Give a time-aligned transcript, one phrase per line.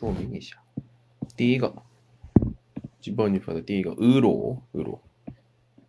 [0.00, 0.56] 说明一下。
[1.36, 1.82] 第一个，
[3.02, 4.98] 基本你说的第一个俄罗俄罗，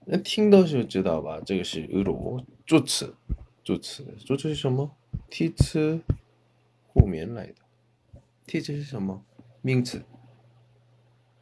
[0.06, 1.40] 那听到就知道吧？
[1.46, 3.16] 这个是俄罗助词，
[3.64, 4.92] 助词助词是什么？
[5.30, 6.02] 替词，
[6.94, 7.56] 后面来的。
[8.46, 9.24] 替词是什么？
[9.62, 10.04] 名词，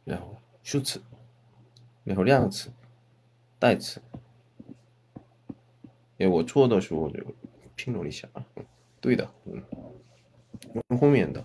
[0.04, 1.02] 然后数词，
[2.04, 2.70] 然后量词，
[3.58, 4.00] 代词。
[6.18, 7.34] 哎我错的时候就
[7.74, 8.46] 拼了一下啊，
[9.00, 9.60] 对的，嗯，
[11.00, 11.44] 后面的。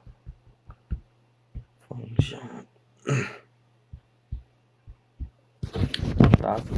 [2.21, 2.39] 方向，
[6.39, 6.71] 打字。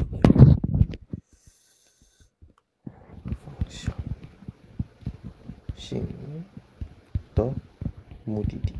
[7.36, 7.54] 的
[8.26, 8.74] 目的地，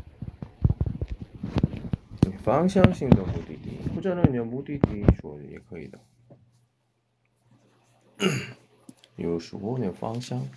[2.42, 6.00] 方向性的目的地，或者呢，用目的地说也可以的。
[9.16, 10.48] 有时候那方向，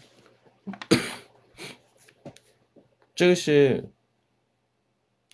[3.14, 3.92] 这个是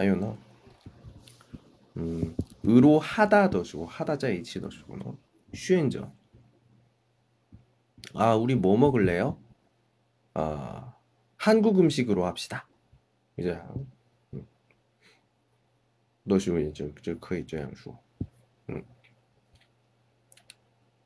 [0.00, 0.36] 하요나
[1.96, 5.16] 음 의로 하다 더시고 하다 자이치 더시고
[5.54, 6.12] 쉬엔저
[8.14, 9.38] 아 우리 뭐 먹을래요?
[10.34, 10.94] 아
[11.36, 12.66] 한국 음식으로 합시다.
[13.38, 13.60] 이제
[14.34, 14.46] 음.
[16.28, 17.96] 都是就就可以这样说.
[18.68, 18.82] 음.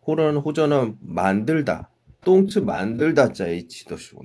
[0.06, 1.90] 호런 호전은 만들다.
[2.22, 4.24] 똥츠 만들다 자이치더시구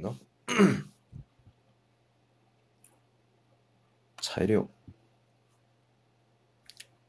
[4.29, 4.67] 나.材料.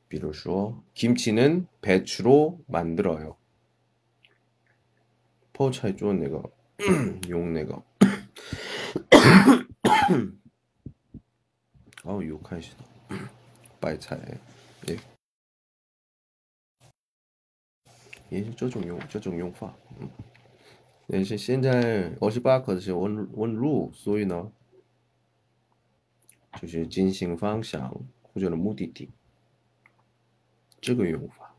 [0.08, 3.36] 比如说 김치는 배추로 만들어요.
[5.52, 6.42] 포차이 좋은 내가
[7.28, 7.82] 용 내가
[12.04, 13.18] 哦，又开始了，
[13.80, 14.16] 白菜，
[14.86, 14.96] 也
[18.28, 20.08] 也是这种用这种用法，嗯，
[21.08, 24.52] 但是现在二十八课的时候问问路，所以呢，
[26.60, 27.92] 就是进行方向
[28.22, 29.10] 或者的目的地，
[30.80, 31.54] 这个用法。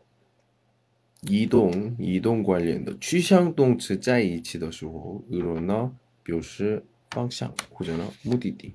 [1.22, 8.74] 移动移动关联的趋向动词在一起的时候，으로呢表示方向或者呢目的地。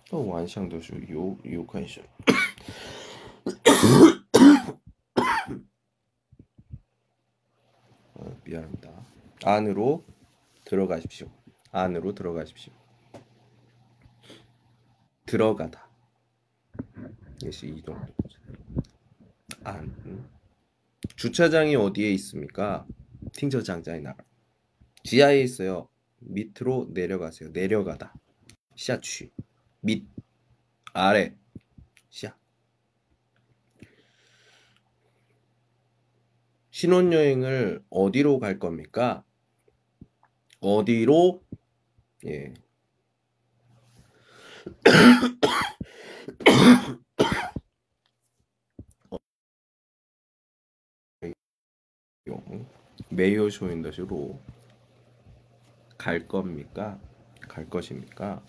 [0.08, 2.02] 懂。또 완성도수 요, 요 관심.
[8.14, 9.06] 어, 미안합니다.
[9.44, 10.04] 안으로
[10.64, 11.30] 들어가십시오.
[11.70, 12.72] 안으로 들어가십시오.
[15.26, 15.88] 들어가다.
[17.44, 18.14] 예시 이 정도.
[19.64, 20.26] 안.
[21.16, 22.86] 주차장이 어디에 있습니까?
[23.32, 24.24] 팅저장자에 나가.
[25.04, 25.88] 지하에 있어요.
[26.20, 27.50] 밑으로 내려가세요.
[27.50, 28.14] 내려가다.
[28.76, 29.30] 샤취.
[29.80, 30.06] 밑
[30.92, 31.34] 아래
[32.10, 32.36] 샤.
[36.70, 39.24] 신혼여행을 어디로 갈 겁니까?
[40.60, 41.42] 어디로
[42.26, 42.54] 예.
[53.10, 54.40] 메이어 쇼인더시로
[55.96, 57.00] 갈 겁니까?
[57.40, 58.42] 갈 것입니까?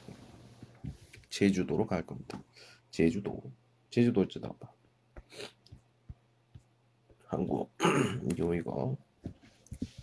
[1.30, 2.42] 제주도로 갈 겁니다.
[2.90, 3.52] 제주도.
[3.90, 4.70] 제주도 知道吧?
[7.26, 7.70] 한국
[8.36, 8.96] 有一个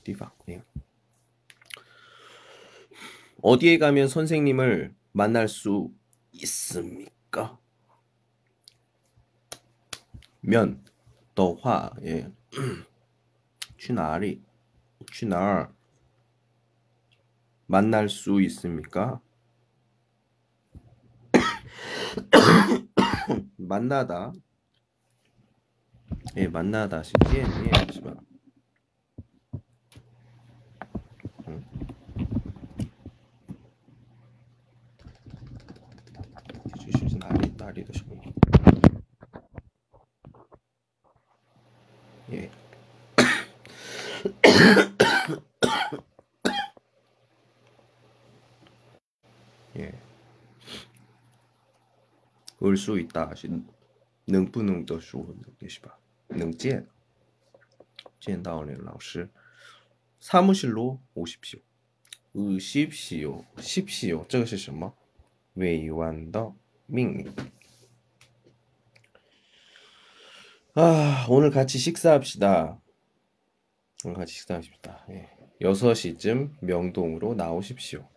[0.03, 0.61] 地方 네.
[3.41, 5.91] 어디에 가면 선생님을 만날 수
[6.33, 7.57] 있습니까?
[10.41, 10.83] 면,
[11.35, 12.31] 的话, 예.
[13.77, 14.41] 去哪里?
[15.11, 15.73] 去哪儿?
[17.67, 19.21] 만날 수 있습니까?
[23.56, 24.32] 만나다.
[26.36, 27.02] 예 만나다.
[27.02, 28.26] 시기에 예, 예 잠시만.
[37.66, 38.16] 날이 되시고
[42.30, 42.50] 예.
[49.76, 49.92] 예.
[52.59, 53.33] 올 수 있다.
[53.35, 53.49] 是
[54.25, 55.25] 能不能的说
[55.59, 55.97] 的是吧？
[56.27, 56.87] 能见
[58.19, 59.29] 见到了老师
[60.19, 61.59] 사무실로 오십시오.
[62.33, 63.43] 오십시오.
[63.57, 64.25] 십시오.
[64.29, 64.93] 这个是什么？
[65.55, 66.53] 委婉的
[66.85, 67.33] 命令.
[70.75, 72.79] 아, 오늘 같이 식사합시다.
[74.05, 75.05] 오늘 같이 식사합시다.
[75.09, 75.29] 예.
[75.61, 78.07] 6시쯤 명동으로 나오십시오.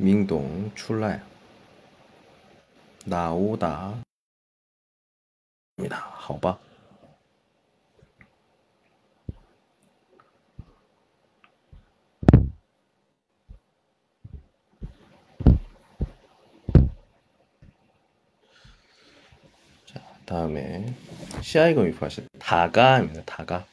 [0.00, 1.22] 민동 출라야
[3.04, 4.02] 나오다
[5.76, 5.96] 입니다.
[5.96, 6.58] 好吧.
[19.86, 20.94] 자, 다음에
[21.42, 23.22] 시아이거 위파시 다가입니다.
[23.24, 23.66] 다가.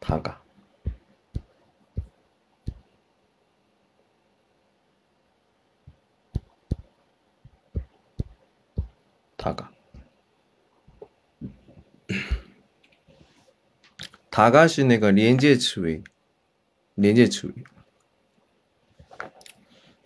[0.00, 0.30] 다가.
[0.32, 0.43] 다가.
[14.33, 16.03] 다가 是那个连接词尾，
[16.95, 17.53] 连接词尾。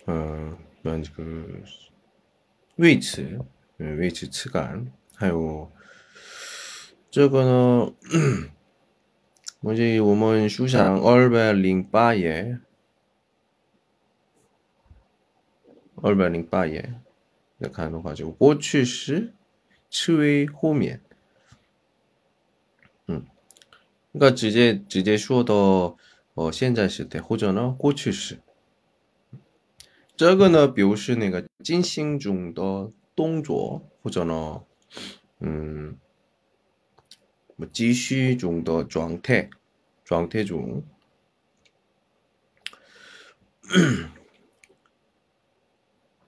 [0.06, 1.24] 嗯，那这个
[2.76, 3.40] 位置，
[3.78, 5.72] 嗯，位置词感，还有
[7.10, 7.94] 这个呢，
[9.62, 12.60] 我这我们书上二百零八页，
[16.02, 16.96] 二百零八页。
[17.60, 19.34] 来看的话，就过去时
[19.90, 21.00] 词尾后面，
[24.18, 25.54] 그러니까直接直接说的
[26.34, 28.40] 哦，现在时态或者呢过去时，
[30.16, 34.64] 这个呢表示那个进行中的动作或者呢，
[35.40, 35.98] 嗯，
[37.56, 39.50] 么继续中的状态，
[40.04, 40.84] 状态中。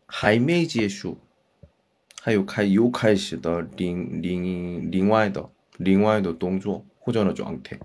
[0.08, 1.20] 还没结束，
[2.22, 7.80] 还有开又开始的另另另外的另外的动作 或者的状态。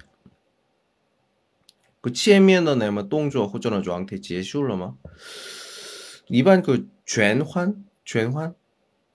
[2.03, 4.97] 그前面的那么动作或者的状态结束了吗？
[6.27, 8.55] 一般그转换转换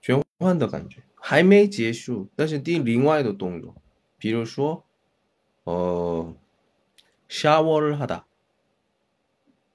[0.00, 3.74] 转换的感觉还没结束，但是第另外的动作，
[4.18, 4.84] 比如说
[5.64, 6.36] 어
[7.28, 8.24] 샤워를 하다,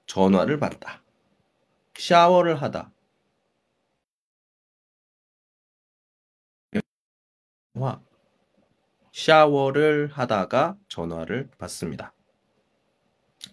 [0.06, 1.02] 전화를 받다,
[1.94, 2.92] 샤워를 하다.
[7.74, 8.00] 화
[9.16, 12.14] 샤워를 하다가 전화를 받습니다.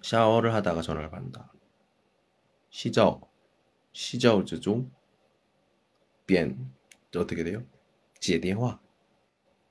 [0.02, 1.52] 샤워를 하다가 전화를 받는다.
[2.70, 3.22] 시저
[3.92, 4.92] 시저 之中
[6.26, 6.72] 변
[7.16, 7.64] 어떻게 돼요?
[8.20, 8.80] 接电话.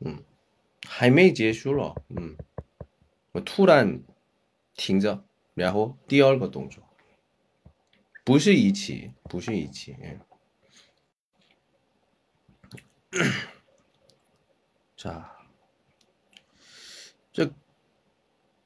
[0.04, 0.24] 음.
[0.86, 1.94] 还没结束了.
[2.10, 2.36] 음.
[3.32, 4.02] 뭐, 突然
[4.74, 5.24] 停着
[5.54, 6.82] 然后第二个动作
[8.24, 10.20] 不是一起不是一起 예.
[14.96, 15.31] 자,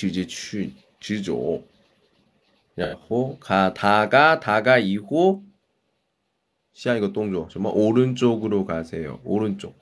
[0.00, 1.62] 直接去直走
[2.74, 5.42] 然后 가다가 다가 이후
[6.74, 9.18] 下一个动作什么 오른쪽으로 가세요.
[9.24, 9.74] 오른쪽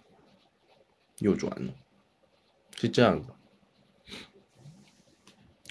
[1.20, 1.50] 右转
[2.76, 3.34] 是这样的。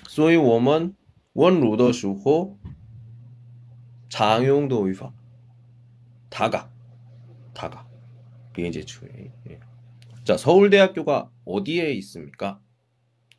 [0.09, 0.93] 所以我们
[1.31, 2.57] 问路的时候
[4.09, 5.13] 常用的语法
[6.29, 6.69] 다가
[7.53, 7.87] 다가
[8.53, 9.59] 비행제추에 예.
[10.25, 12.59] 자 서울대학교가 어디에 있습니까?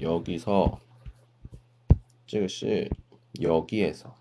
[0.00, 0.80] 여기서
[2.26, 2.88] 즉시
[3.40, 4.14] 여기에서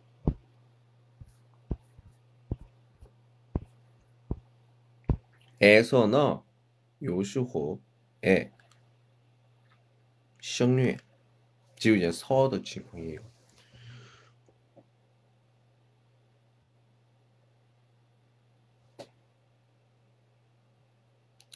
[5.61, 6.43] 에서 나
[7.01, 8.51] 요슈호에
[10.41, 10.97] 생류
[11.77, 13.19] 지금 이제 서의 지붕이에요.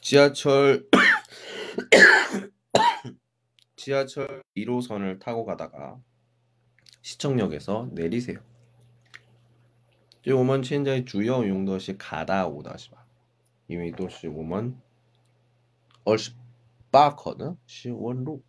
[0.00, 0.86] 지하철
[3.83, 5.99] 지하철 1호선을 타고 가다가
[7.01, 8.41] 시청역에서 내리세요.
[10.21, 12.75] 就我们现在主要用的是 가다 오다
[13.67, 14.77] 因为都是我们
[16.03, 18.43] 28课的是问路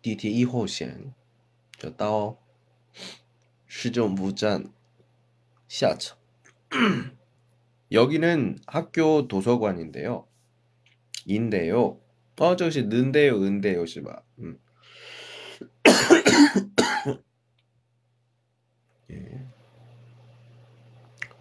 [0.00, 1.12] 地铁 1号线
[1.76, 2.38] 就到
[3.66, 4.72] 市政府站
[5.66, 6.16] 下车
[7.90, 10.26] 여기는 학교 도서관인데요.
[11.26, 11.98] 인데요.
[12.40, 14.22] 어, 저것이 는데요, 은데요, 시바.
[14.38, 14.58] 음.
[19.10, 19.46] 예.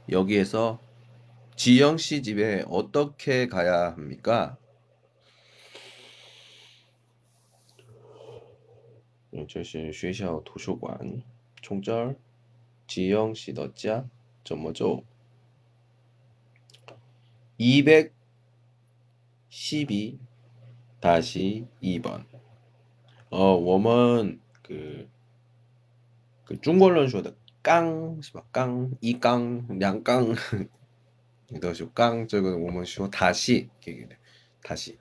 [0.10, 0.82] 여기에서
[1.56, 4.58] 지영 씨 집에 어떻게 가야 합니까?
[9.48, 11.22] 这是学校图书馆，
[11.62, 12.16] 从这儿
[12.88, 14.06] 지영씨的家
[14.44, 15.04] 怎么走？
[17.58, 20.18] 212
[21.03, 22.25] 다시 2번.
[23.29, 25.09] 어, 웜은 그,
[26.45, 30.37] 그 중국론 쇼다 깡, 시바 깡, 이깡, 양깡,
[31.51, 33.69] 이더쇼 깡, 저거는 웜은 쇼 다시
[34.63, 34.97] 다시.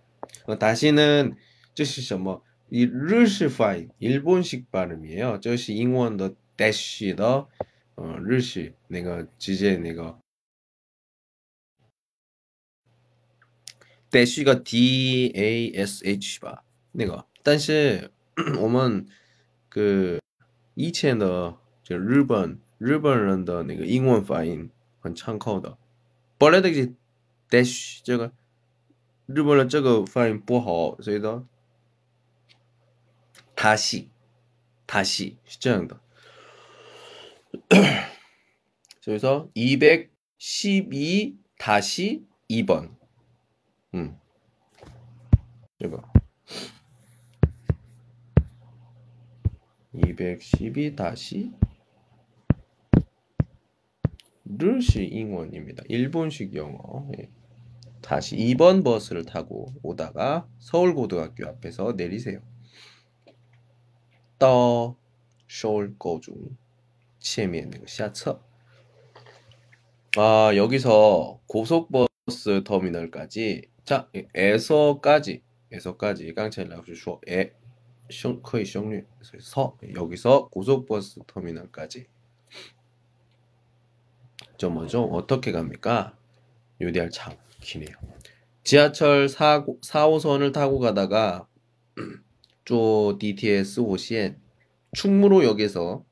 [0.48, 1.36] 어, 다시는
[1.76, 2.42] 저시죠, 뭐
[2.72, 5.40] 이, 르시 파인 일본식 발음이에요.
[5.40, 7.48] 저시 잉원 더 대쉬 더,
[7.96, 10.21] 어, 르시 내가 지제 내가
[14.11, 18.11] 那个 dash个 d a s h 吧，那个，但是
[18.61, 19.07] 我们
[19.69, 20.21] 个
[20.75, 21.57] 以前的
[21.89, 24.71] 日本日本人的那个英文发音
[25.01, 25.77] 很참커的，
[26.39, 26.71] 本来的
[27.51, 28.33] dash 这个
[29.27, 31.47] 日本人这个发音不好，所以呢，
[33.55, 34.07] 다시
[34.87, 36.01] 다시 是这样的。
[39.01, 42.91] 所以说212 다시 2번
[43.95, 44.19] 음.
[45.79, 46.03] 이거
[49.93, 51.53] 212 다시
[54.45, 55.83] 르시 잉원입니다.
[55.89, 57.09] 일본식 영어.
[57.19, 57.31] 예.
[58.01, 62.41] 다시 2번 버스를 타고 오다가 서울고등학교 앞에서 내리세요.
[64.39, 64.97] 떠
[65.49, 66.57] 서울고중
[67.19, 68.41] 前面那个下车.
[70.17, 77.52] 아, 여기서 고속버스 터미널까지 자, 에서까지, 에서까지 깡차일라고说 에,
[78.42, 79.04] 거의 성류,
[79.42, 82.06] 서, 여기서 고속버스 터미널까지.
[84.56, 85.04] 저 뭐죠?
[85.04, 86.18] 어떻게 갑니까?
[86.80, 87.94] 요대할 참 기네요.
[88.64, 91.50] 지하철 4, 4호선을 타고 가다가
[92.64, 94.38] 쪼 DTS 5시엔
[94.94, 96.06] 충무로역에서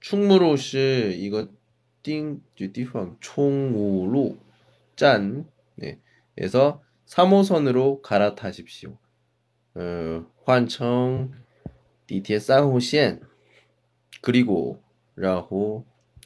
[0.00, 1.48] 충무로시 이거
[2.02, 4.36] 띵, 띠펑, 총우로
[4.94, 6.00] 짠 네.
[6.37, 8.97] 에서 3호선으로 갈아타십시오.
[9.75, 11.31] 어, 환청
[12.07, 13.21] DTS 3호선
[14.21, 14.81] 그리고
[15.15, 15.85] 라호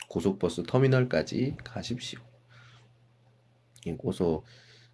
[0.10, 2.20] 고속버스 터미널까지 가십시오.
[3.98, 4.46] 고속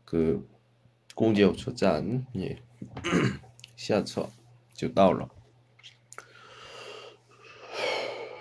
[0.05, 0.49] 그
[1.15, 2.61] 공제역车站 예.
[3.75, 4.29] 下车
[4.73, 5.29] 就到了.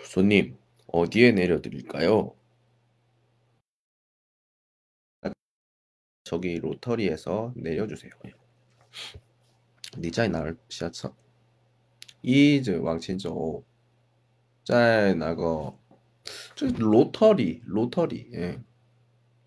[0.04, 0.56] 손님,
[0.88, 2.34] 어디에 내려드릴까요?
[6.24, 8.12] 저기 로터리에서 내려주세요.
[9.96, 11.12] 你在哪儿下车?
[12.20, 13.64] 一直往前走.
[14.64, 15.74] 在那个
[16.54, 18.60] 这 로터리, 로터리, 예.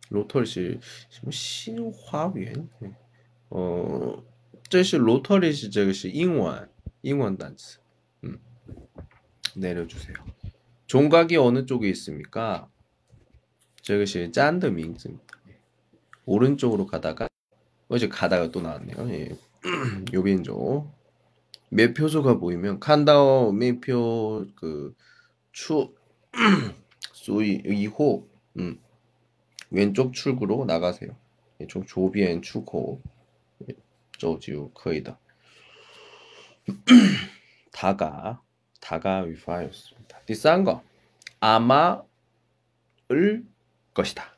[0.10, 2.68] 로터리 是什么新花园?
[2.82, 2.94] 예.
[3.50, 4.24] 어,
[4.70, 6.70] 这是로터리是这个是英文
[7.02, 7.80] 英文单词.
[8.24, 8.40] 음.
[9.56, 10.16] 내려주세요.
[10.88, 12.70] 종각이 어느 쪽에 있습니까?
[13.82, 15.27] 这个是짠의名字입니다.
[16.29, 17.27] 오른쪽으로 가다가
[17.89, 19.11] 어제 가다가 또 나왔네요.
[19.15, 19.37] 예.
[20.13, 20.93] 요빈조
[21.71, 25.95] 매표소가 보이면 칸다오 매표 그추
[27.15, 28.27] 소위 2호
[28.59, 28.79] 음.
[29.71, 31.17] 왼쪽 출구로 나가세요.
[31.59, 33.01] 왼쪽 조비엔 출구
[34.19, 35.19] 저지우 거의다.
[37.73, 38.43] 다가
[38.81, 40.21] 다가 위파였습니다.
[40.27, 40.83] 第三거
[41.41, 42.03] 아마
[43.11, 43.47] 을
[43.95, 44.38] 것이다.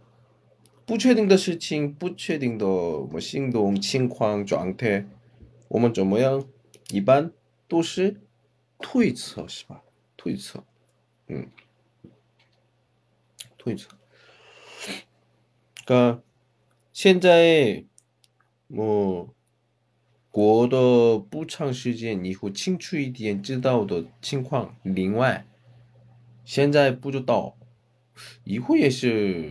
[0.84, 2.66] 不确定的事情，不确定的
[3.10, 5.04] 么行动情况状态，
[5.68, 6.46] 我们怎么样？
[6.90, 7.32] 一般
[7.66, 8.20] 都是
[8.78, 9.82] 推测，是吧？
[10.16, 10.62] 推测，
[11.26, 11.48] 嗯，
[13.58, 13.88] 推测。
[15.84, 16.22] 个
[16.92, 17.84] 现在
[18.68, 19.34] 我
[20.30, 24.76] 过的不长时间，你会清楚一点知道的情况。
[24.84, 25.46] 另外，
[26.44, 27.56] 现在不知道，
[28.44, 29.50] 以后也是。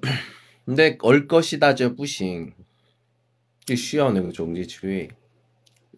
[0.65, 2.53] 근데 얼 것이다 这不行
[3.65, 5.11] 就需要那个中介区域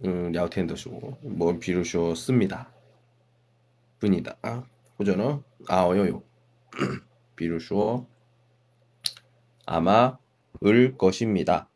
[0.04, 2.68] 嗯聊天的时候뭐比如说 씁니다
[4.00, 4.38] 뿐이다
[4.98, 6.24] 或者呢 아 어려요
[7.36, 8.06] 比如说
[9.66, 10.18] 아마
[10.64, 11.70] 을 것입니다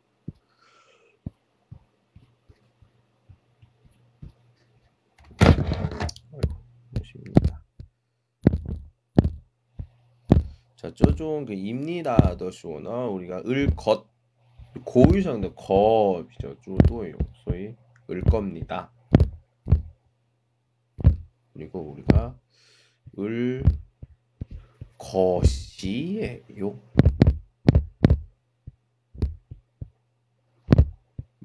[10.77, 14.05] 자, 쪼종 그 입니다 더쇼나 우리가 을것
[14.83, 16.59] 고유상의 것이죠.
[16.61, 17.15] 쪼도요.
[17.43, 17.75] 소위
[18.09, 18.91] 을 겁니다.
[21.53, 22.37] 그리고 우리가
[23.19, 23.63] 을
[24.97, 26.79] 것이에요.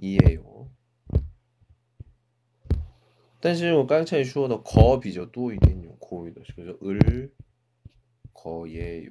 [0.01, 0.69] 이에요.
[3.41, 7.33] 但是我刚才说的거比较多一点有口语的，그래서 을
[8.33, 9.11] 거예요.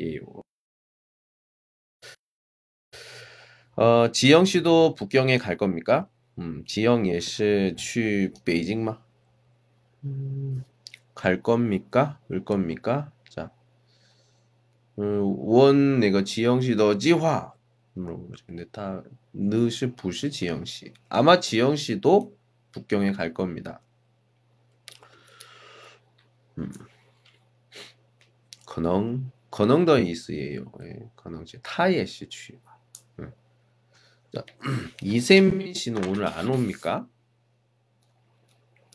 [0.00, 0.18] 예.
[0.20, 0.42] 뭐.
[3.76, 6.08] 어, 지영 씨도 북경에 갈 겁니까?
[6.38, 9.00] 음, 지영 예시 취 베이징 마.
[10.04, 10.64] 음,
[11.14, 12.20] 갈 겁니까?
[12.28, 13.12] 올 겁니까?
[13.28, 13.50] 자.
[14.96, 17.52] 어, 음, 원 내가 지영 씨도 지화.
[18.46, 20.92] 근데 다 느시 부시 지영 씨.
[21.08, 22.36] 아마 지영 씨도
[22.72, 23.80] 북경에 갈 겁니다.
[26.58, 26.70] 음.
[28.66, 32.59] 그능 可能的意思也有, 예, 可能是他也是去
[33.17, 33.31] 음.
[34.31, 34.43] 자,
[35.01, 37.07] 이세민 씨는 오늘 안 옵니까?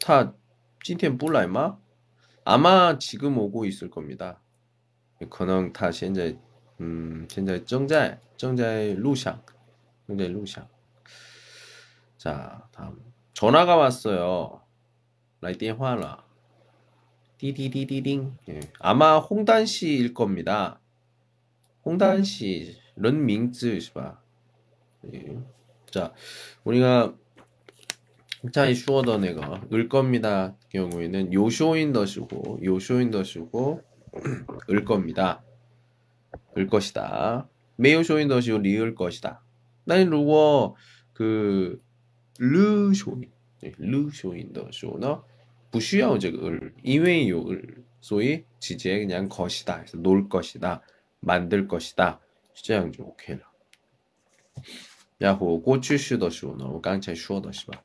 [0.00, 0.34] 타,
[0.82, 1.78] 今天不来吗?
[2.44, 4.40] 아마 지금 오고 있을 겁니다.
[5.28, 6.36] 可能他现在
[6.80, 9.40] 음, 现在正在正在录像
[10.06, 10.66] 正在录像
[12.16, 12.98] 자, 다음
[13.34, 14.62] 전화가 왔어요.
[15.40, 16.24] 来电话了.
[17.43, 18.37] 디디디디딩.
[18.47, 18.59] 예.
[18.79, 20.79] 아마 홍단 씨일 겁니다.
[21.83, 24.17] 홍단 씨, 런밍즈 씨바.
[25.13, 25.37] 예.
[25.91, 26.13] 자,
[26.63, 27.13] 우리가
[28.41, 33.81] 굉장히 쉬워던 애가 을 겁니다 경우에는 요쇼인 더시고 요쇼인 더시고
[34.71, 35.43] 을 겁니다.
[36.57, 37.49] 을 것이다.
[37.75, 39.43] 메요쇼인 더시고 리을 것이다.
[39.83, 40.75] 나는 루어
[41.11, 41.81] 그
[42.39, 43.29] 르쇼인
[43.65, 45.32] 예, 르쇼인 더쇼너
[45.72, 49.78] 呢不需要这个 을, 因为有 을, 所以直接 그냥 것이다.
[49.78, 50.82] 그래서 놀 것이다.
[51.20, 52.20] 만들 것이다.
[52.54, 53.42] 这样就 OK 了.
[55.18, 57.82] 然后过去式的时候呢，我刚才说的是吧？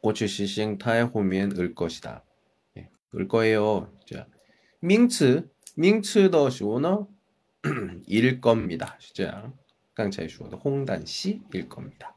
[0.00, 2.22] 过去式形态后面 을 것이다.
[2.76, 3.88] 예, 을 거예요.
[4.04, 4.26] 자,
[4.80, 7.06] 名词名词的时候呢，
[8.06, 8.98] 일 겁니다.
[9.12, 9.54] 这样
[9.94, 12.16] 刚才说的홍단시일 겁니다.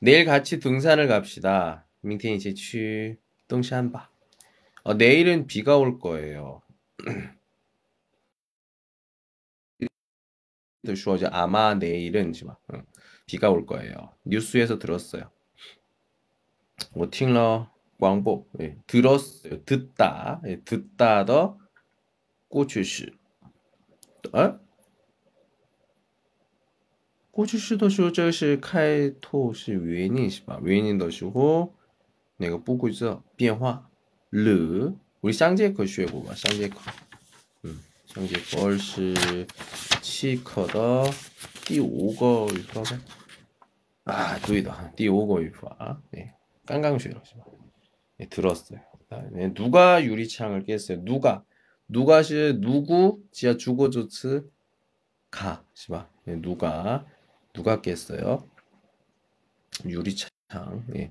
[0.00, 1.86] 내일 같이 등산을 갑시다.
[2.00, 4.10] 明天一起去登山吧.
[4.82, 6.62] 어, 내일은 비가 올 거예요.
[10.94, 12.34] 说죠 아마 내일은
[12.74, 12.84] 응,
[13.24, 14.12] 비가 올 거예요.
[14.24, 15.30] 뉴스에서 들었어요.
[16.92, 19.64] 我听了 광보 예, 들었어요.
[19.64, 21.58] 듣다 예, 듣다 더
[22.48, 23.10] 꼬추시
[24.32, 24.60] 어?
[27.30, 30.60] 过去式的时候，这是开头是原因是吧？
[30.62, 31.74] 原因的时候
[32.38, 33.88] 那个不规则变化
[34.30, 34.94] 了。
[35.20, 36.34] 우리 상제课 学过吧？
[36.34, 36.78] 상제课，
[37.62, 39.46] 嗯，상제课是
[40.02, 41.10] 七课的
[41.64, 42.98] 第五个语法呗。
[44.04, 45.98] 啊，对的，第五个语法。
[46.10, 46.32] 네，
[46.66, 47.44] 刚刚学了是吧？
[48.18, 48.80] 네， 들었어요.
[49.32, 51.04] 네, 누가 유리창을 깼어요?
[51.04, 51.44] 누가?
[51.88, 53.22] 누가 시 누구?
[53.30, 54.50] 지하 주거조츠
[55.30, 56.10] 가, 是吧?
[56.24, 57.06] 네, 누가
[57.52, 58.46] 누가 깼어요?
[59.86, 60.28] 유리창.
[60.96, 61.10] 예.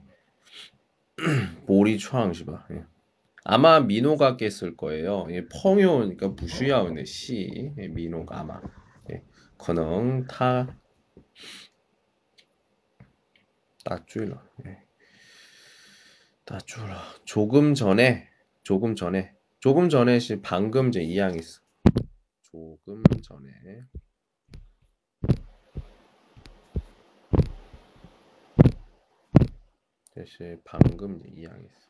[1.67, 2.85] 보리 초앙시바 예.
[3.45, 5.27] 아마 민호가 깼을 거예요.
[5.31, 8.61] 예, 펑요 그러니까 부슈야오네 시 예, 민호가 아마.
[9.11, 9.25] 예.
[9.57, 10.79] 거능 타
[13.85, 14.43] 따줄라.
[14.67, 14.83] 예.
[16.45, 17.03] 따줄라.
[17.25, 18.29] 조금 전에
[18.63, 21.61] 조금 전에 조금 전에 시 방금 제 이양 있어.
[22.43, 23.51] 조금 전에
[30.19, 31.89] 这是 방금 이해하겠어.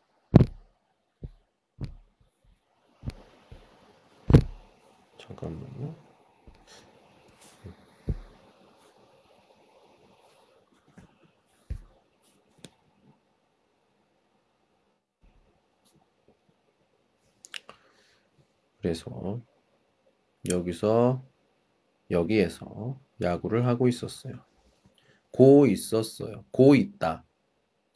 [5.16, 5.94] 잠깐만요.
[18.82, 19.40] 그래서
[20.50, 21.24] 여기서
[22.10, 24.44] 여기에서 야구를 하고 있었어요.
[25.30, 26.44] 고 있었어요.
[26.50, 27.27] 고 있다.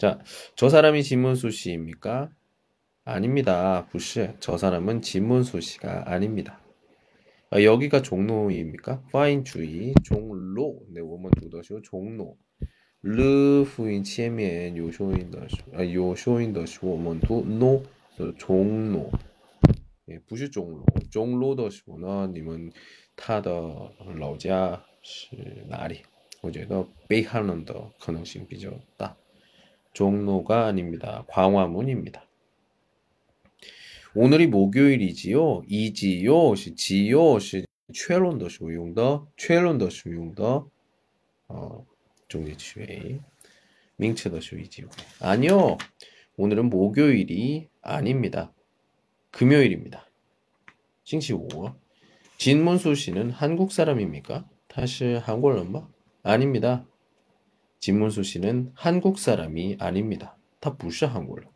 [0.00, 0.18] 자,
[0.54, 2.30] 저 사람이 진문수 씨입니까?
[3.04, 3.86] 아닙니다.
[3.90, 4.28] 부시.
[4.40, 6.60] 저 사람은 진문수 씨가 아닙니다.
[7.50, 9.04] 아, 여기가 종로입니까?
[9.12, 10.80] 파인 주의 종로.
[10.90, 12.36] 네, 워먼 두더쇼 종로.
[13.02, 17.80] 了辅音前面有修音的时候，啊有修音的时候，我们读 no
[18.16, 19.08] 是钟楼，
[20.06, 20.84] 也不是钟楼。
[21.08, 22.72] 钟楼的时候呢，你们
[23.14, 23.52] 他的
[24.16, 25.28] 老家是
[25.68, 26.00] 哪里？
[26.40, 29.16] 我觉得北韩人的可能性比较大。
[29.93, 31.25] 종로가 아닙니다.
[31.27, 32.25] 광화문입니다.
[34.13, 35.63] 오늘이 목요일이지요.
[35.67, 37.37] 이지요, 지요,
[37.93, 40.69] 최론더 수용더, 최론더 수용더,
[41.47, 41.85] 어,
[42.27, 43.21] 종지추의
[43.97, 44.89] 밍체더 수이지요.
[45.19, 45.77] 아니요.
[46.37, 48.51] 오늘은 목요일이 아닙니다.
[49.31, 50.09] 금요일입니다.
[51.05, 51.75] 싱시5
[52.37, 54.47] 진문수 씨는 한국 사람입니까?
[54.67, 55.87] 다시 한국 엄마?
[56.23, 56.85] 아닙니다.
[57.81, 60.37] 진문수 씨는 한국 사람이 아닙니다.
[60.59, 61.49] 다 부시한 걸로.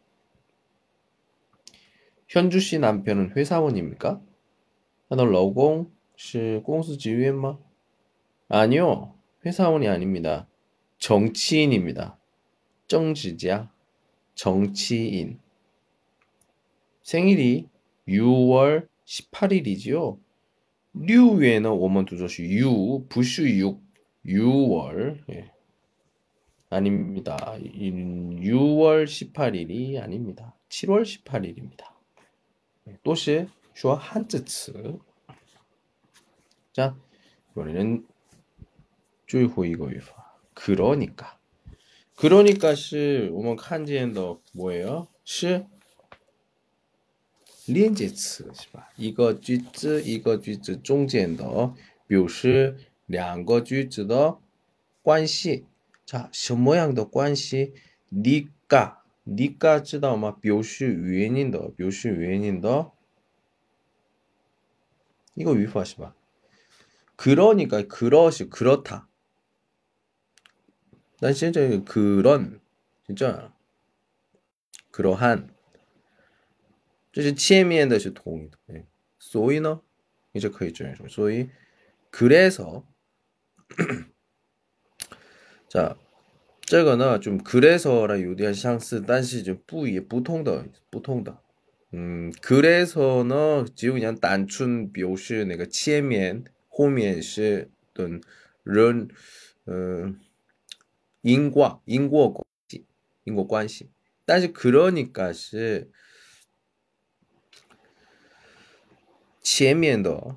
[2.27, 4.19] 현주 씨 남편은 회사원입니까?
[5.09, 7.59] 아, 너 러공 씨 공수 지휘했마?
[8.49, 9.13] 아니요.
[9.45, 10.47] 회사원이 아닙니다.
[10.97, 12.17] 정치인입니다.
[12.87, 13.71] 정지자
[14.33, 15.39] 정치인.
[17.03, 17.69] 생일이
[18.07, 20.17] 6월 18일이지요.
[20.95, 23.79] 류 위에는 5만 두조시 유, 부슈 6,
[24.25, 25.19] 6월.
[25.29, 25.54] 예.
[26.68, 27.36] 아닙니다.
[27.58, 30.54] 6월 18일이 아닙니다.
[30.68, 31.84] 7월 18일입니다.
[33.02, 34.98] 또시 슈어 한즈츠.
[36.72, 36.96] 자,
[37.50, 38.06] 이번에는
[39.26, 40.38] 最后一个语法.
[40.54, 41.38] 그러니까.
[42.16, 45.08] 그러니까是 我们 칸지엔더 뭐예요?
[45.24, 45.66] 是
[47.66, 48.50] 连接词
[48.96, 51.72] 이거 句子 이거 句子 中间的
[52.06, 54.38] 表示两个句子的
[55.02, 55.64] 关系
[56.06, 57.72] 자, 什么样的关系?
[58.08, 60.32] 你嘎,你嘎知道吗?
[60.32, 62.92] 表示原因的,表示原因的.
[65.34, 66.14] 이거 위파시 봐.
[67.16, 69.08] 그러니까 그것이 그렇다.
[71.20, 72.60] 난 진짜 그런
[73.06, 73.54] 진짜
[74.90, 75.54] 그러한
[77.12, 78.84] 这是切面的是同义的，
[79.18, 79.82] 所以呢，
[80.32, 81.06] 你就可以这样说。
[81.08, 81.50] 所以
[82.10, 82.84] 그래서
[85.74, 85.96] 자,
[86.62, 91.38] 这个呢좀 그래서랑 요디한 상스, 但是就不也不同的不同的.
[91.92, 98.20] 음, 그래서는 只有 그냥 단춘 表示那个前面后面是等
[98.62, 99.08] 人
[99.66, 100.14] 어,
[101.22, 102.84] 인과 인과 关系
[103.24, 103.88] 인과 关系.
[104.24, 105.90] 但是 그러니까 是
[109.42, 110.36] 前面的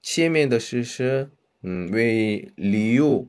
[0.00, 1.30] 前面的事实
[1.62, 3.28] 음, 为理由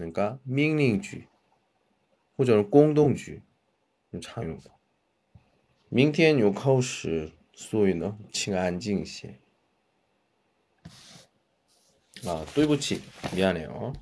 [0.00, 1.26] 그러니까 밍링쥐
[2.38, 3.42] 호전은 공동쥐
[4.10, 4.70] 좀常用的
[5.88, 9.38] 明天有考试所以呢请安静些
[12.24, 13.02] 아, 对不起
[13.34, 13.92] 미안해요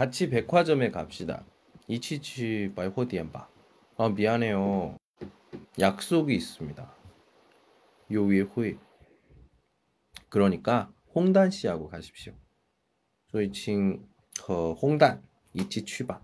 [0.00, 1.44] 같이 백화점에 갑시다.
[1.86, 3.48] 이치치 바이호디엔바.
[3.98, 4.96] 아 미안해요.
[5.78, 6.94] 약속이 있습니다.
[8.10, 8.78] 요위에 후에.
[10.30, 12.32] 그러니까 홍단 씨하고 가십시오.
[13.30, 14.08] 저희 칭
[14.48, 16.22] 어, 홍단 이치 취바.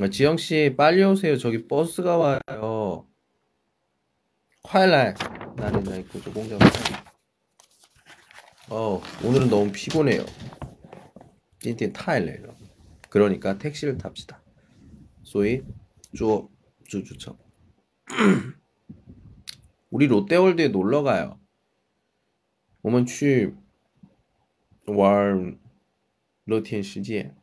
[0.00, 1.36] 아, 지영 씨 빨리 오세요.
[1.36, 3.06] 저기 버스가 와요.
[4.64, 5.14] 화일날
[5.57, 6.59] 나는 나 있고 저 공장.
[8.69, 10.25] 어 오늘은 너무 피곤해요.
[11.59, 12.53] 今天太累了.
[13.09, 14.41] 그러니까 택시를 탑시다.
[15.23, 15.63] 所以
[16.15, 16.49] 坐
[16.85, 17.37] 쭈쭈쳐.
[19.89, 21.39] 우리 롯데월드에 놀러 가요.
[22.81, 23.55] 我们去
[24.85, 25.57] 玩
[26.45, 27.33] 乐天世界.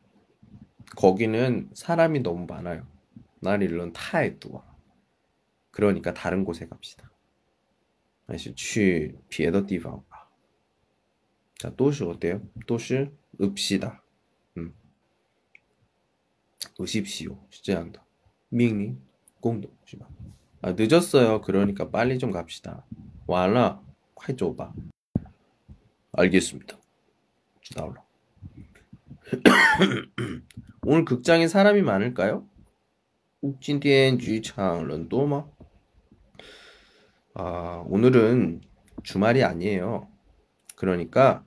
[0.97, 2.87] 거기는 사람이 너무 많아요.
[3.41, 4.63] 나리는 타이도
[5.71, 7.11] 그러니까 다른 곳에 갑시다.
[8.27, 10.29] 还是去别的地方吧.
[11.59, 12.41] 자, 도시 어때요?
[12.67, 14.03] 도시 읍시다.
[14.57, 14.73] 음.
[16.81, 17.39] 으십시오.
[17.51, 18.05] 시제한다.
[18.49, 19.01] 命令
[19.41, 20.09] 공동 是吧?
[20.63, 21.41] 아, 늦었어요.
[21.41, 22.85] 그러니까 빨리 좀 갑시다.
[23.27, 23.83] 와라.
[24.15, 24.73] 快走吧.
[26.13, 26.79] 알겠습니다.
[27.75, 28.03] 나올라.
[30.83, 32.47] 오늘 극장에 사람이 많을까요?
[33.61, 35.49] 今天剧场人多吗?
[37.38, 38.62] 아, 오늘은
[39.04, 40.10] 주말이 아니에요.
[40.78, 41.46] 그러니까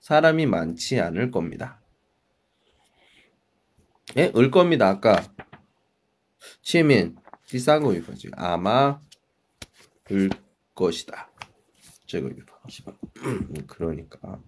[0.00, 1.80] 사람이 많지 않을 겁니다.
[4.16, 4.88] 예, 을 겁니다.
[4.88, 5.22] 아까
[6.60, 8.30] 치민 디싸고 이거지.
[8.34, 9.00] 아마
[10.10, 10.28] 을
[10.74, 11.30] 것이다.
[12.06, 14.40] 제가 이거 음, 그러니까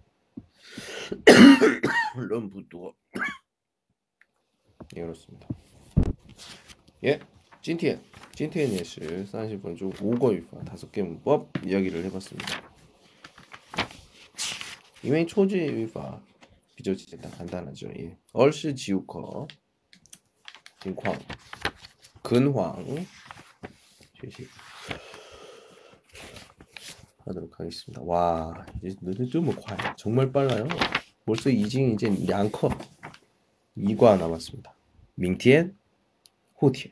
[2.17, 2.95] 런부도
[4.97, 5.47] 예, 그렇습니다.
[7.05, 7.21] 예.
[7.62, 8.00] 今天
[8.34, 12.62] 今天也是 30분 중 5거语法 5개 문법 이야기를 해봤습니다.
[15.02, 16.20] 因为 초지语法
[16.76, 17.88] 比较简单 간단하죠.
[17.98, 18.18] 예.
[18.34, 19.48] 얼시 지우커
[20.82, 21.18] 情况
[22.22, 23.06] 근황
[24.20, 24.48] 学习
[27.26, 28.02] 하도록 하겠습니다.
[28.04, 30.68] 와, 이제 너네 좀快, 정말 빨라요.
[31.26, 32.70] 벌써 이징 이제 2课
[33.78, 34.74] 2과 남았습니다.
[35.16, 35.76] 明天
[36.56, 36.92] 后天